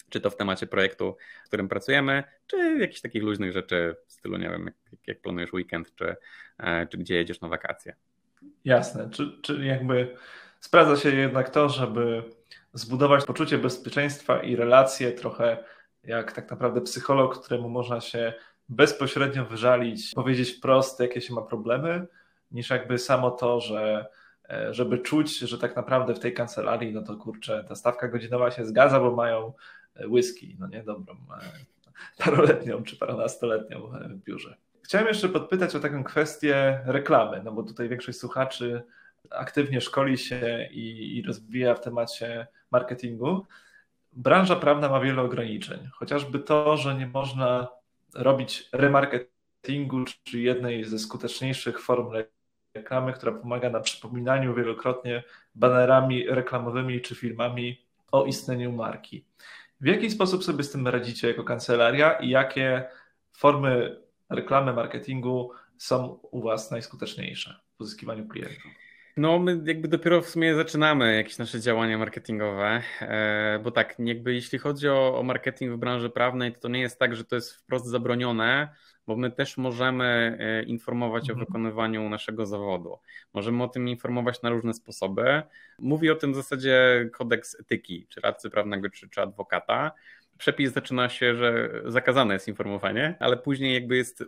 [0.09, 4.37] czy to w temacie projektu, w którym pracujemy, czy jakichś takich luźnych rzeczy w stylu,
[4.37, 6.15] nie wiem, jak, jak planujesz weekend, czy,
[6.57, 7.95] e, czy gdzie jedziesz na wakacje.
[8.65, 10.15] Jasne, czyli czy jakby
[10.59, 12.23] sprawdza się jednak to, żeby
[12.73, 15.63] zbudować poczucie bezpieczeństwa i relacje trochę
[16.03, 18.33] jak tak naprawdę psycholog, któremu można się
[18.69, 22.07] bezpośrednio wyżalić, powiedzieć wprost, jakie się ma problemy,
[22.51, 24.05] niż jakby samo to, że
[24.49, 28.51] e, żeby czuć, że tak naprawdę w tej kancelarii, no to kurczę, ta stawka godzinowa
[28.51, 29.53] się zgadza, bo mają
[30.07, 34.57] whisky, no nie dobrą, e, paroletnią czy paronastoletnią e, w biurze.
[34.83, 38.83] Chciałem jeszcze podpytać o taką kwestię reklamy, no bo tutaj większość słuchaczy
[39.29, 43.45] aktywnie szkoli się i, i rozwija w temacie marketingu.
[44.13, 47.67] Branża prawna ma wiele ograniczeń, chociażby to, że nie można
[48.15, 52.07] robić remarketingu, czy jednej ze skuteczniejszych form
[52.73, 55.23] reklamy, która pomaga na przypominaniu wielokrotnie
[55.55, 59.25] banerami reklamowymi czy filmami o istnieniu marki.
[59.81, 62.89] W jaki sposób sobie z tym radzicie jako kancelaria i jakie
[63.31, 68.71] formy reklamy, marketingu są u Was najskuteczniejsze w pozyskiwaniu klientów?
[69.19, 74.33] No, my jakby dopiero w sumie zaczynamy jakieś nasze działania marketingowe, e, bo tak, jakby
[74.33, 77.35] jeśli chodzi o, o marketing w branży prawnej, to, to nie jest tak, że to
[77.35, 78.69] jest wprost zabronione,
[79.07, 81.37] bo my też możemy e, informować mhm.
[81.37, 82.99] o wykonywaniu naszego zawodu.
[83.33, 85.41] Możemy o tym informować na różne sposoby.
[85.79, 89.91] Mówi o tym w zasadzie kodeks etyki, czy radcy prawnego, czy, czy adwokata.
[90.37, 94.23] Przepis zaczyna się, że zakazane jest informowanie, ale później jakby jest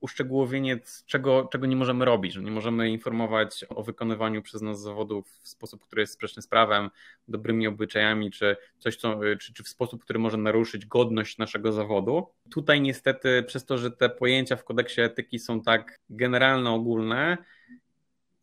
[0.00, 5.28] uszczegółowienie, czego, czego nie możemy robić, że nie możemy informować o wykonywaniu przez nas zawodów
[5.42, 6.90] w sposób, który jest sprzeczny z prawem,
[7.28, 12.26] dobrymi obyczajami, czy coś, co, czy, czy w sposób, który może naruszyć godność naszego zawodu.
[12.50, 17.38] Tutaj niestety przez to, że te pojęcia w kodeksie etyki są tak generalne, ogólne,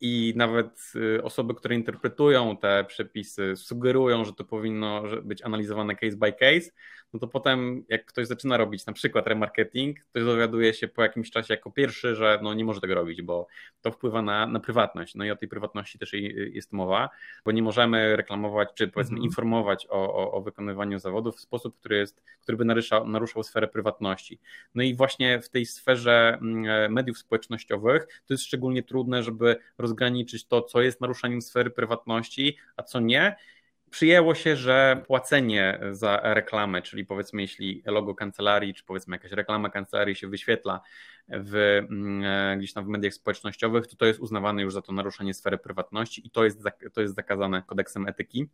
[0.00, 6.16] i nawet y, osoby, które interpretują te przepisy, sugerują, że to powinno być analizowane case
[6.16, 6.70] by case,
[7.14, 11.30] no to potem jak ktoś zaczyna robić na przykład remarketing, to dowiaduje się po jakimś
[11.30, 13.46] czasie jako pierwszy, że no nie może tego robić, bo
[13.82, 15.14] to wpływa na, na prywatność.
[15.14, 16.12] No i o tej prywatności też
[16.52, 17.10] jest mowa,
[17.44, 19.24] bo nie możemy reklamować, czy powiedzmy mhm.
[19.24, 23.68] informować o, o, o, wykonywaniu zawodów w sposób, który, jest, który by naruszał, naruszał sferę
[23.68, 24.40] prywatności.
[24.74, 30.46] No i właśnie w tej sferze mm, mediów społecznościowych to jest szczególnie trudne, żeby rozgraniczyć
[30.46, 33.36] to, co jest naruszeniem sfery prywatności, a co nie
[33.94, 39.70] przyjęło się, że płacenie za reklamę, czyli powiedzmy jeśli logo kancelarii, czy powiedzmy jakaś reklama
[39.70, 40.80] kancelarii się wyświetla
[41.28, 41.54] w,
[41.90, 45.58] mm, gdzieś tam w mediach społecznościowych, to to jest uznawane już za to naruszenie sfery
[45.58, 48.48] prywatności i to jest, to jest zakazane kodeksem etyki.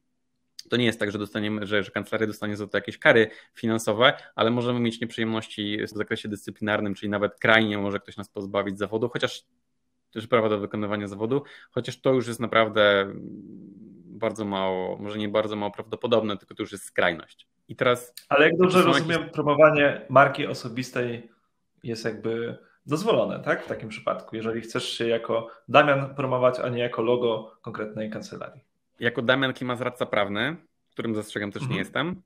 [0.70, 4.12] to nie jest tak, że dostaniemy, że, że kancelaria dostanie za to jakieś kary finansowe,
[4.34, 9.08] ale możemy mieć nieprzyjemności w zakresie dyscyplinarnym, czyli nawet krajnie może ktoś nas pozbawić zawodu,
[9.08, 9.44] chociaż
[10.10, 13.14] też prawa do wykonywania zawodu, chociaż to już jest naprawdę
[14.20, 17.48] bardzo mało, może nie bardzo mało prawdopodobne, tylko to już jest skrajność.
[17.68, 18.14] I teraz.
[18.28, 19.32] Ale jak dobrze rozumiem, jakieś...
[19.34, 21.30] promowanie marki osobistej
[21.82, 23.64] jest jakby dozwolone, tak?
[23.64, 28.64] W takim przypadku, jeżeli chcesz się jako Damian promować, a nie jako logo konkretnej kancelarii.
[29.00, 30.56] Jako Damian Klimas, radca prawny,
[30.90, 31.74] którym zastrzegam też mhm.
[31.74, 32.22] nie jestem,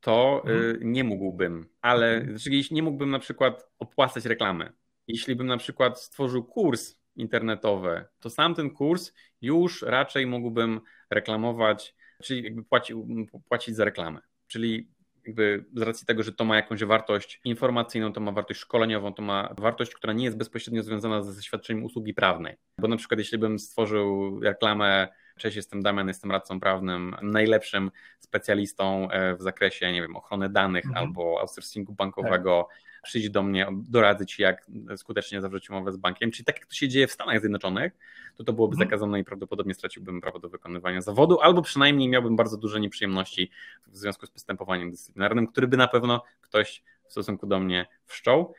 [0.00, 0.92] to y, mhm.
[0.92, 2.38] nie mógłbym, ale mhm.
[2.38, 4.72] znaczy, nie mógłbym na przykład opłacać reklamy.
[5.08, 11.94] Jeśli bym na przykład stworzył kurs internetowy, to sam ten kurs już raczej mógłbym reklamować,
[12.22, 14.20] czyli jakby płacił, płacić za reklamę.
[14.46, 14.88] Czyli
[15.26, 19.22] jakby z racji tego, że to ma jakąś wartość informacyjną, to ma wartość szkoleniową, to
[19.22, 22.56] ma wartość, która nie jest bezpośrednio związana ze świadczeniem usługi prawnej.
[22.80, 29.10] Bo na przykład jeśli bym stworzył reklamę Cześć, jestem Damian, jestem radcą prawnym, najlepszym specjalistą
[29.10, 31.06] e, w zakresie, nie wiem, ochrony danych mhm.
[31.06, 32.68] albo outsourcingu bankowego.
[32.70, 32.86] Tak.
[33.02, 36.30] Przyjdź do mnie, doradzę ci, jak skutecznie zawrzeć umowę z bankiem.
[36.30, 37.92] Czyli tak jak to się dzieje w Stanach Zjednoczonych,
[38.36, 38.88] to to byłoby mhm.
[38.88, 43.50] zakazane i prawdopodobnie straciłbym prawo do wykonywania zawodu, albo przynajmniej miałbym bardzo duże nieprzyjemności
[43.86, 48.54] w związku z postępowaniem dyscyplinarnym, który by na pewno ktoś w stosunku do mnie wszczął.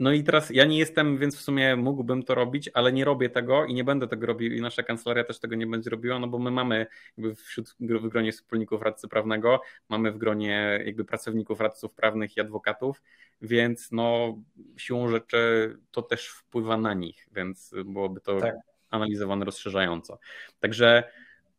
[0.00, 3.30] No i teraz ja nie jestem, więc w sumie mógłbym to robić, ale nie robię
[3.30, 6.28] tego i nie będę tego robił i nasza kancelaria też tego nie będzie robiła, no
[6.28, 6.86] bo my mamy
[7.18, 12.40] jakby wśród w gronie wspólników radcy prawnego, mamy w gronie jakby pracowników radców prawnych i
[12.40, 13.02] adwokatów,
[13.42, 14.38] więc no
[14.76, 18.54] siłą rzeczy to też wpływa na nich, więc byłoby to tak.
[18.90, 20.18] analizowane rozszerzająco.
[20.60, 21.04] Także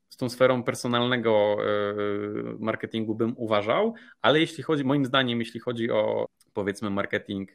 [0.10, 1.94] z tą sferą personalnego e,
[2.60, 7.52] marketingu bym uważał, ale jeśli chodzi, moim zdaniem, jeśli chodzi o powiedzmy marketing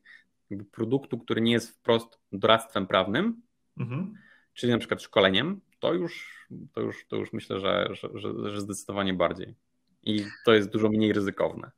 [0.72, 3.42] produktu, który nie jest wprost doradztwem prawnym,
[3.78, 4.14] mhm.
[4.54, 8.60] czyli na przykład szkoleniem, to już, to już, to już myślę, że, że, że, że
[8.60, 9.54] zdecydowanie bardziej.
[10.02, 11.70] I to jest dużo mniej ryzykowne.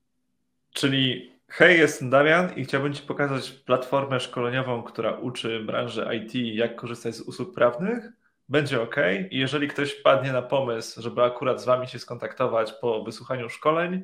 [0.72, 6.76] Czyli hej, jestem Damian i chciałbym Ci pokazać platformę szkoleniową, która uczy branży IT, jak
[6.76, 8.12] korzystać z usług prawnych.
[8.48, 8.96] Będzie ok.
[9.30, 14.02] I jeżeli ktoś padnie na pomysł, żeby akurat z Wami się skontaktować po wysłuchaniu szkoleń,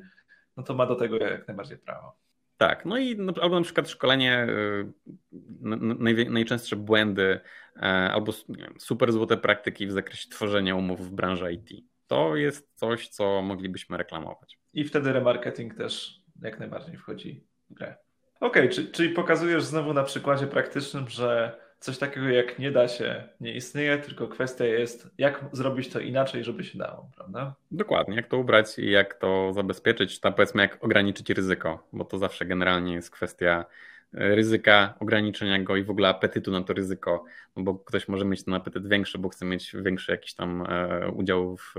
[0.57, 2.15] no to ma do tego jak najbardziej prawo.
[2.57, 7.39] Tak, no i albo na przykład szkolenie, y, najczęstsze błędy,
[7.75, 8.31] e, albo
[8.79, 11.85] super złote praktyki w zakresie tworzenia umów w branży IT.
[12.07, 14.59] To jest coś, co moglibyśmy reklamować.
[14.73, 17.95] I wtedy remarketing też jak najbardziej wchodzi w grę.
[18.39, 23.29] Okej, okay, czyli pokazujesz znowu na przykładzie praktycznym, że coś takiego jak nie da się
[23.39, 27.55] nie istnieje, tylko kwestia jest, jak zrobić to inaczej, żeby się dało, prawda?
[27.71, 32.17] Dokładnie, jak to ubrać i jak to zabezpieczyć, tam powiedzmy jak ograniczyć ryzyko, bo to
[32.17, 33.65] zawsze generalnie jest kwestia
[34.13, 37.23] e, ryzyka, ograniczenia go i w ogóle apetytu na to ryzyko,
[37.55, 41.11] no bo ktoś może mieć ten apetyt większy, bo chce mieć większy jakiś tam e,
[41.11, 41.73] udział w,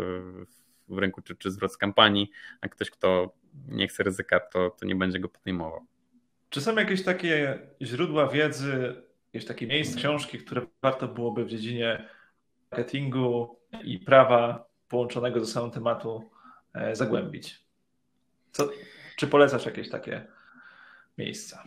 [0.88, 2.30] w rynku czy, czy zwrot z kampanii,
[2.60, 3.34] a ktoś, kto
[3.68, 5.86] nie chce ryzyka, to, to nie będzie go podejmował.
[6.50, 8.94] Czy są jakieś takie źródła wiedzy
[9.36, 12.08] jakieś takie miejsc, książki, które warto byłoby w dziedzinie
[12.70, 16.30] marketingu i prawa połączonego ze samym tematu
[16.74, 17.66] e, zagłębić.
[18.52, 18.68] Co,
[19.16, 20.26] czy polecasz jakieś takie
[21.18, 21.62] miejsca?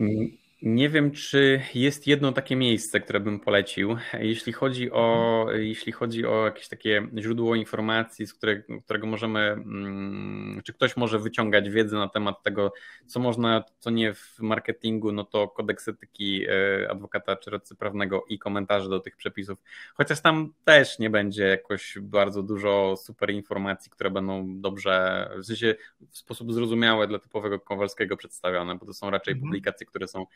[0.62, 3.96] Nie wiem, czy jest jedno takie miejsce, które bym polecił.
[4.20, 10.60] Jeśli chodzi o, jeśli chodzi o jakieś takie źródło informacji, z którego, którego możemy, mm,
[10.64, 12.72] czy ktoś może wyciągać wiedzę na temat tego,
[13.06, 18.24] co można, co nie w marketingu, no to kodeks etyki e, adwokata czy radcy prawnego
[18.28, 19.58] i komentarze do tych przepisów.
[19.94, 25.74] Chociaż tam też nie będzie jakoś bardzo dużo super informacji, które będą dobrze, w sensie
[26.10, 29.48] w sposób zrozumiały dla typowego Kowalskiego przedstawione, bo to są raczej mhm.
[29.48, 30.26] publikacje, które są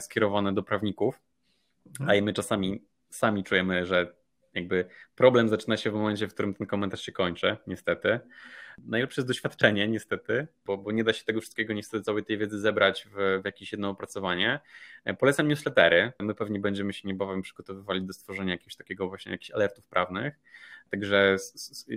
[0.00, 1.20] skierowane do prawników,
[2.06, 4.14] a i my czasami sami czujemy, że
[4.54, 8.20] jakby problem zaczyna się w momencie, w którym ten komentarz się kończy, niestety.
[8.78, 12.58] Najlepsze jest doświadczenie, niestety, bo, bo nie da się tego wszystkiego, niestety, całej tej wiedzy
[12.58, 14.60] zebrać w, w jakieś jedno opracowanie.
[15.04, 16.12] E, polecam newslettery.
[16.20, 20.34] My pewnie będziemy się niebawem przygotowywali do stworzenia jakiegoś takiego właśnie jakichś alertów prawnych.
[20.90, 21.36] Także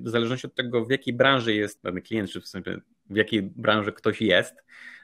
[0.02, 2.46] w zależności od tego, w jakiej branży jest dany klient, czy w,
[3.10, 4.56] w jakiej branży ktoś jest,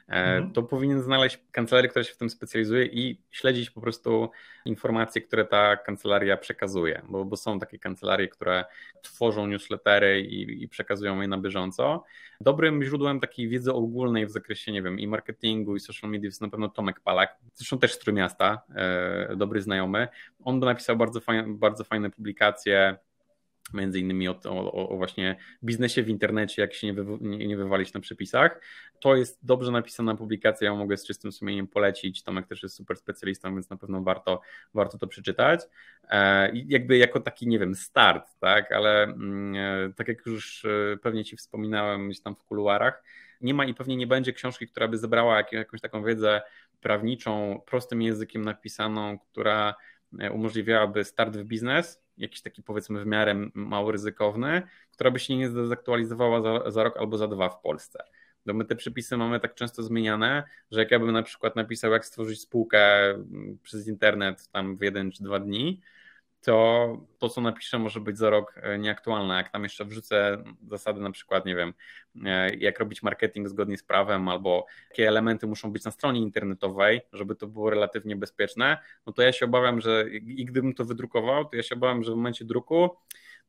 [0.08, 0.52] E, mhm.
[0.52, 4.30] to powinien znaleźć kancelarię, która się w tym specjalizuje i śledzić po prostu
[4.64, 8.64] informacje, które ta kancelaria przekazuje, bo, bo są takie kancelarie, które
[9.02, 12.04] tworzą newslettery i, i, przekazują je na bieżąco.
[12.40, 16.40] Dobrym źródłem takiej wiedzy ogólnej w zakresie, nie wiem, i marketingu, i social media jest
[16.40, 20.08] na pewno Tomek Palak, zresztą też z Trójmiasta, e, dobry znajomy.
[20.44, 22.96] On napisał bardzo fajne, bardzo fajne publikacje
[23.72, 27.92] między innymi o, o, o, właśnie biznesie w internecie, jak się nie, nie, nie, wywalić
[27.92, 28.60] na przepisach.
[29.00, 32.22] To jest dobrze napisana publikacja, ja mogę z czystym sumieniem polecić.
[32.22, 34.40] Tomek też jest super specjalistą, więc na pewno warto,
[34.74, 35.60] warto to przeczytać.
[36.10, 40.96] E, jakby jako taki, nie wiem, start, tak, ale mm, e, tak jak już e,
[41.02, 43.02] pewnie Ci wspominałem gdzieś tam w kuluarach,
[43.40, 46.42] nie ma i pewnie nie będzie książki, która by zebrała jakąś taką wiedzę
[46.80, 49.74] prawniczą, prostym językiem napisaną, która
[50.18, 55.36] e, umożliwiałaby start w biznes, jakiś taki powiedzmy w miarę mało ryzykowny, która by się
[55.36, 58.04] nie zdezaktualizowała za, za rok albo za dwa w Polsce.
[58.46, 61.92] Bo my te przepisy mamy tak często zmieniane, że jak ja bym na przykład napisał,
[61.92, 62.82] jak stworzyć spółkę
[63.62, 65.80] przez internet tam w jeden czy dwa dni,
[66.44, 69.34] to to, co napiszę, może być za rok e, nieaktualne.
[69.34, 71.74] Jak tam jeszcze wrzucę zasady, na przykład, nie wiem,
[72.24, 77.00] e, jak robić marketing zgodnie z prawem, albo jakie elementy muszą być na stronie internetowej,
[77.12, 81.44] żeby to było relatywnie bezpieczne, no to ja się obawiam, że i gdybym to wydrukował,
[81.44, 82.90] to ja się obawiam, że w momencie druku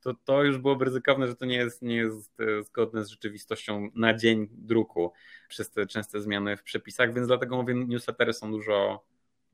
[0.01, 3.89] to, to już byłoby ryzykowne, że to nie jest, nie jest e, zgodne z rzeczywistością
[3.95, 5.11] na dzień druku
[5.47, 9.05] przez te częste zmiany w przepisach, więc dlatego mówię, newslettery są dużo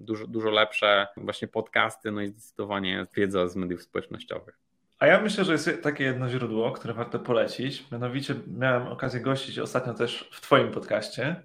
[0.02, 4.60] dużo, dużo lepsze właśnie podcasty, no i zdecydowanie wiedza z mediów społecznościowych.
[5.00, 7.92] A ja myślę, że jest takie jedno źródło, które warto polecić.
[7.92, 11.44] Mianowicie miałem okazję gościć ostatnio też w Twoim podcaście.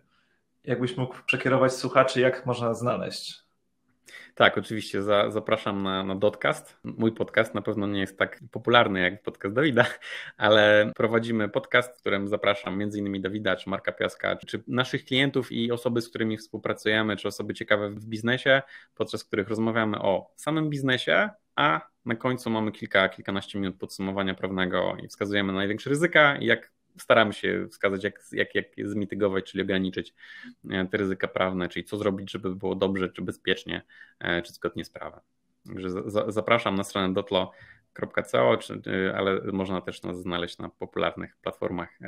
[0.65, 3.46] Jakbyś mógł przekierować słuchaczy, jak można znaleźć
[4.35, 6.79] tak, oczywiście za, zapraszam na, na Dotcast.
[6.85, 9.87] Mój podcast na pewno nie jest tak popularny jak podcast Dawida,
[10.37, 13.23] ale prowadzimy podcast, w którym zapraszam m.in.
[13.23, 17.91] Dawida, czy Marka Piaska, czy naszych klientów i osoby, z którymi współpracujemy, czy osoby ciekawe
[17.91, 18.63] w biznesie,
[18.95, 24.97] podczas których rozmawiamy o samym biznesie, a na końcu mamy kilka, kilkanaście minut podsumowania prawnego
[25.05, 30.15] i wskazujemy na największe ryzyka jak staramy się wskazać, jak, jak, jak zmitygować, czyli ograniczyć
[30.71, 33.83] e, te ryzyka prawne, czyli co zrobić, żeby było dobrze, czy bezpiecznie,
[34.21, 35.21] e, czy zgodnie z prawem.
[35.67, 35.89] Także
[36.29, 41.99] zapraszam na stronę dotlo.co, e, ale można też nas znaleźć na popularnych platformach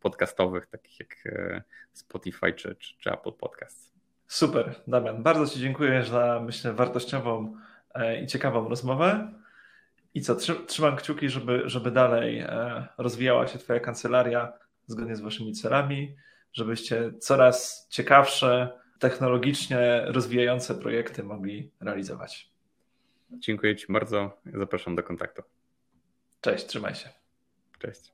[0.00, 1.16] podcastowych, takich jak
[1.92, 3.92] Spotify czy, czy, czy Apple Podcasts.
[4.26, 5.22] Super, Damian.
[5.22, 7.56] Bardzo Ci dziękuję za, myślę, wartościową
[8.22, 9.32] i ciekawą rozmowę.
[10.16, 10.34] I co,
[10.66, 14.52] trzymam kciuki, żeby, żeby dalej e, rozwijała się Twoja kancelaria
[14.86, 16.16] zgodnie z Waszymi celami,
[16.52, 22.50] żebyście coraz ciekawsze, technologicznie rozwijające projekty mogli realizować.
[23.30, 24.40] Dziękuję Ci bardzo.
[24.54, 25.42] Zapraszam do kontaktu.
[26.40, 27.08] Cześć, trzymaj się.
[27.78, 28.12] Cześć.